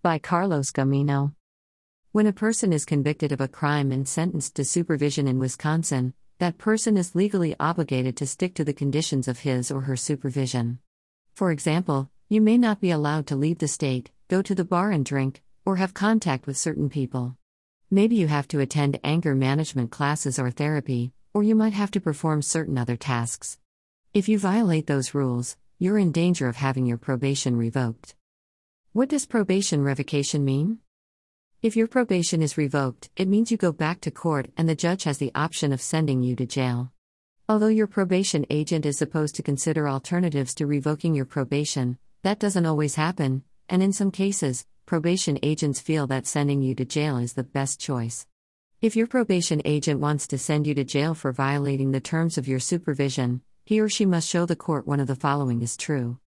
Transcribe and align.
By 0.00 0.20
Carlos 0.20 0.70
Gamino. 0.70 1.34
When 2.12 2.28
a 2.28 2.32
person 2.32 2.72
is 2.72 2.84
convicted 2.84 3.32
of 3.32 3.40
a 3.40 3.48
crime 3.48 3.90
and 3.90 4.06
sentenced 4.06 4.54
to 4.54 4.64
supervision 4.64 5.26
in 5.26 5.40
Wisconsin, 5.40 6.14
that 6.38 6.56
person 6.56 6.96
is 6.96 7.16
legally 7.16 7.56
obligated 7.58 8.16
to 8.18 8.26
stick 8.26 8.54
to 8.54 8.64
the 8.64 8.72
conditions 8.72 9.26
of 9.26 9.40
his 9.40 9.72
or 9.72 9.80
her 9.82 9.96
supervision. 9.96 10.78
For 11.34 11.50
example, 11.50 12.10
you 12.28 12.40
may 12.40 12.56
not 12.56 12.80
be 12.80 12.92
allowed 12.92 13.26
to 13.26 13.36
leave 13.36 13.58
the 13.58 13.66
state, 13.66 14.12
go 14.28 14.40
to 14.40 14.54
the 14.54 14.64
bar 14.64 14.92
and 14.92 15.04
drink, 15.04 15.42
or 15.66 15.76
have 15.76 15.94
contact 15.94 16.46
with 16.46 16.56
certain 16.56 16.88
people. 16.88 17.36
Maybe 17.90 18.14
you 18.14 18.28
have 18.28 18.46
to 18.48 18.60
attend 18.60 19.00
anger 19.02 19.34
management 19.34 19.90
classes 19.90 20.38
or 20.38 20.52
therapy, 20.52 21.12
or 21.34 21.42
you 21.42 21.56
might 21.56 21.72
have 21.72 21.90
to 21.90 22.00
perform 22.00 22.40
certain 22.42 22.78
other 22.78 22.96
tasks. 22.96 23.58
If 24.14 24.28
you 24.28 24.38
violate 24.38 24.86
those 24.86 25.12
rules, 25.12 25.56
you're 25.80 25.98
in 25.98 26.12
danger 26.12 26.46
of 26.46 26.54
having 26.54 26.86
your 26.86 26.98
probation 26.98 27.56
revoked. 27.56 28.14
What 28.98 29.10
does 29.10 29.26
probation 29.26 29.84
revocation 29.84 30.44
mean? 30.44 30.80
If 31.62 31.76
your 31.76 31.86
probation 31.86 32.42
is 32.42 32.58
revoked, 32.58 33.10
it 33.14 33.28
means 33.28 33.48
you 33.48 33.56
go 33.56 33.70
back 33.70 34.00
to 34.00 34.10
court 34.10 34.50
and 34.56 34.68
the 34.68 34.74
judge 34.74 35.04
has 35.04 35.18
the 35.18 35.30
option 35.36 35.72
of 35.72 35.80
sending 35.80 36.24
you 36.24 36.34
to 36.34 36.44
jail. 36.44 36.90
Although 37.48 37.68
your 37.68 37.86
probation 37.86 38.44
agent 38.50 38.84
is 38.84 38.98
supposed 38.98 39.36
to 39.36 39.44
consider 39.44 39.88
alternatives 39.88 40.52
to 40.56 40.66
revoking 40.66 41.14
your 41.14 41.26
probation, 41.26 41.96
that 42.24 42.40
doesn't 42.40 42.66
always 42.66 42.96
happen, 42.96 43.44
and 43.68 43.84
in 43.84 43.92
some 43.92 44.10
cases, 44.10 44.66
probation 44.84 45.38
agents 45.44 45.78
feel 45.78 46.08
that 46.08 46.26
sending 46.26 46.60
you 46.60 46.74
to 46.74 46.84
jail 46.84 47.18
is 47.18 47.34
the 47.34 47.44
best 47.44 47.78
choice. 47.78 48.26
If 48.80 48.96
your 48.96 49.06
probation 49.06 49.62
agent 49.64 50.00
wants 50.00 50.26
to 50.26 50.38
send 50.38 50.66
you 50.66 50.74
to 50.74 50.82
jail 50.82 51.14
for 51.14 51.30
violating 51.30 51.92
the 51.92 52.00
terms 52.00 52.36
of 52.36 52.48
your 52.48 52.58
supervision, 52.58 53.42
he 53.64 53.78
or 53.78 53.88
she 53.88 54.06
must 54.06 54.28
show 54.28 54.44
the 54.44 54.56
court 54.56 54.88
one 54.88 54.98
of 54.98 55.06
the 55.06 55.14
following 55.14 55.62
is 55.62 55.76
true. 55.76 56.18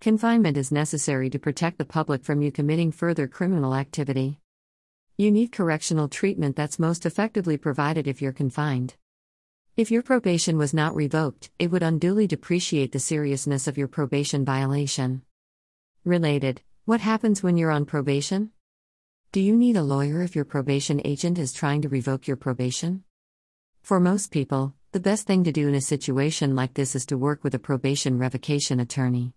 Confinement 0.00 0.56
is 0.56 0.72
necessary 0.72 1.28
to 1.28 1.38
protect 1.38 1.76
the 1.76 1.84
public 1.84 2.24
from 2.24 2.40
you 2.40 2.50
committing 2.50 2.90
further 2.90 3.28
criminal 3.28 3.74
activity. 3.74 4.38
You 5.18 5.30
need 5.30 5.52
correctional 5.52 6.08
treatment 6.08 6.56
that's 6.56 6.78
most 6.78 7.04
effectively 7.04 7.58
provided 7.58 8.08
if 8.08 8.22
you're 8.22 8.32
confined. 8.32 8.94
If 9.76 9.90
your 9.90 10.02
probation 10.02 10.56
was 10.56 10.72
not 10.72 10.94
revoked, 10.94 11.50
it 11.58 11.70
would 11.70 11.82
unduly 11.82 12.26
depreciate 12.26 12.92
the 12.92 12.98
seriousness 12.98 13.66
of 13.66 13.76
your 13.76 13.88
probation 13.88 14.42
violation. 14.42 15.20
Related 16.06 16.62
What 16.86 17.02
happens 17.02 17.42
when 17.42 17.58
you're 17.58 17.70
on 17.70 17.84
probation? 17.84 18.52
Do 19.32 19.40
you 19.42 19.54
need 19.54 19.76
a 19.76 19.82
lawyer 19.82 20.22
if 20.22 20.34
your 20.34 20.46
probation 20.46 21.02
agent 21.04 21.38
is 21.38 21.52
trying 21.52 21.82
to 21.82 21.90
revoke 21.90 22.26
your 22.26 22.38
probation? 22.38 23.04
For 23.82 24.00
most 24.00 24.30
people, 24.30 24.72
the 24.92 25.00
best 25.00 25.26
thing 25.26 25.44
to 25.44 25.52
do 25.52 25.68
in 25.68 25.74
a 25.74 25.80
situation 25.82 26.56
like 26.56 26.72
this 26.72 26.96
is 26.96 27.04
to 27.06 27.18
work 27.18 27.44
with 27.44 27.54
a 27.54 27.58
probation 27.58 28.16
revocation 28.16 28.80
attorney. 28.80 29.34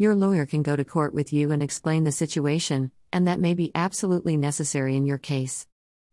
Your 0.00 0.14
lawyer 0.14 0.46
can 0.46 0.62
go 0.62 0.76
to 0.76 0.82
court 0.82 1.12
with 1.12 1.30
you 1.30 1.50
and 1.50 1.62
explain 1.62 2.04
the 2.04 2.10
situation, 2.10 2.90
and 3.12 3.28
that 3.28 3.38
may 3.38 3.52
be 3.52 3.70
absolutely 3.74 4.34
necessary 4.34 4.96
in 4.96 5.04
your 5.04 5.18
case. 5.18 5.66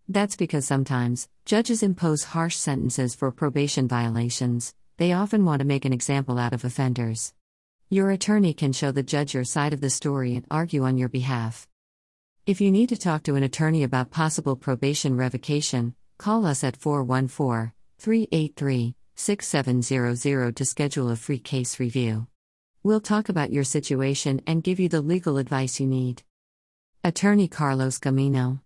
That's 0.09 0.35
because 0.35 0.66
sometimes, 0.66 1.30
judges 1.45 1.81
impose 1.81 2.25
harsh 2.25 2.58
sentences 2.58 3.15
for 3.15 3.31
probation 3.31 3.88
violations, 3.88 4.73
they 4.97 5.13
often 5.13 5.45
want 5.45 5.61
to 5.61 5.65
make 5.65 5.85
an 5.85 5.93
example 5.93 6.38
out 6.38 6.52
of 6.52 6.65
offenders. 6.65 7.33
Your 7.89 8.11
attorney 8.11 8.53
can 8.53 8.73
show 8.73 8.91
the 8.91 9.03
judge 9.03 9.33
your 9.33 9.45
side 9.45 9.71
of 9.71 9.80
the 9.80 9.89
story 9.89 10.35
and 10.35 10.45
argue 10.52 10.83
on 10.83 10.97
your 10.97 11.08
behalf. 11.08 11.65
If 12.45 12.59
you 12.59 12.71
need 12.71 12.89
to 12.89 12.97
talk 12.97 13.23
to 13.23 13.35
an 13.35 13.43
attorney 13.43 13.83
about 13.83 14.11
possible 14.11 14.58
probation 14.58 15.15
revocation, 15.15 15.95
call 16.17 16.45
us 16.45 16.61
at 16.61 16.75
414 16.75 17.71
383 17.99 18.95
6700 19.15 20.58
to 20.58 20.65
schedule 20.65 21.09
a 21.09 21.15
free 21.15 21.39
case 21.39 21.80
review. 21.80 22.27
We'll 22.88 23.02
talk 23.02 23.27
about 23.27 23.52
your 23.52 23.66
situation 23.66 24.39
and 24.47 24.63
give 24.63 24.80
you 24.80 24.88
the 24.88 25.02
legal 25.02 25.38
advice 25.38 25.77
you 25.77 25.85
need. 25.85 26.23
Attorney 27.03 27.49
Carlos 27.49 27.99
Gamino 27.99 28.61